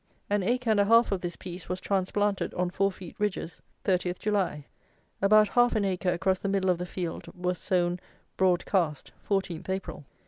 [0.31, 4.17] An acre and a half of this piece was transplanted on four feet ridges 30th
[4.17, 4.65] July.
[5.21, 7.99] About half an acre across the middle of the field was sown
[8.35, 10.03] broad cast 14th April.